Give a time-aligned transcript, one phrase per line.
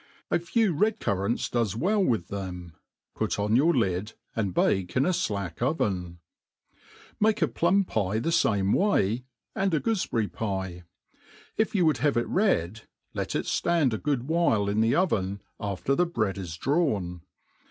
[0.31, 2.73] A fei¥ red currants docs well with them;
[3.13, 6.17] put on your lid, and bake in a flack oven*
[7.19, 9.25] Make a plum pie the fame way,
[9.55, 10.85] and a goofeberry pie.
[11.55, 15.39] If you would have it red, let it ftand a good while in the oven,
[15.59, 17.21] after the bread i$ drawn.